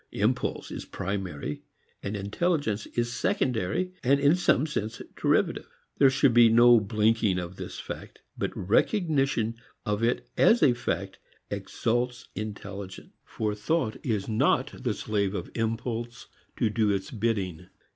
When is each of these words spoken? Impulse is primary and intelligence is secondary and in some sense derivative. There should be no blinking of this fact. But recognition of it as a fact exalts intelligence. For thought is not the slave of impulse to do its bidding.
Impulse 0.13 0.71
is 0.71 0.83
primary 0.83 1.61
and 2.01 2.17
intelligence 2.17 2.87
is 2.95 3.13
secondary 3.13 3.91
and 4.03 4.19
in 4.19 4.35
some 4.35 4.65
sense 4.65 4.99
derivative. 5.15 5.67
There 5.99 6.09
should 6.09 6.33
be 6.33 6.49
no 6.49 6.79
blinking 6.79 7.37
of 7.37 7.55
this 7.57 7.77
fact. 7.79 8.19
But 8.35 8.49
recognition 8.57 9.57
of 9.85 10.01
it 10.01 10.27
as 10.35 10.63
a 10.63 10.73
fact 10.73 11.19
exalts 11.51 12.29
intelligence. 12.33 13.11
For 13.23 13.53
thought 13.53 13.97
is 14.03 14.27
not 14.27 14.73
the 14.81 14.95
slave 14.95 15.35
of 15.35 15.51
impulse 15.53 16.25
to 16.57 16.71
do 16.71 16.89
its 16.89 17.11
bidding. 17.11 17.67